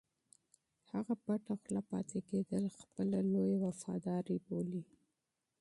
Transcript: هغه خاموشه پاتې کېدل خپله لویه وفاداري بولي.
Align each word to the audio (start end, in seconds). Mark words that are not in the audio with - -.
هغه 0.93 1.13
خاموشه 1.23 1.77
پاتې 1.89 2.19
کېدل 2.29 2.63
خپله 2.79 3.17
لویه 3.33 3.57
وفاداري 3.65 4.37
بولي. 4.47 4.83